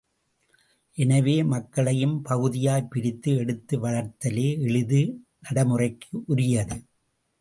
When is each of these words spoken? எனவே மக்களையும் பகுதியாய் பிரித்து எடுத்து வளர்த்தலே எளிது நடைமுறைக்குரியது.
எனவே 0.97 1.43
மக்களையும் 1.43 2.15
பகுதியாய் 2.21 2.87
பிரித்து 2.89 3.35
எடுத்து 3.35 3.77
வளர்த்தலே 3.79 4.47
எளிது 4.61 5.01
நடைமுறைக்குரியது. 5.43 6.77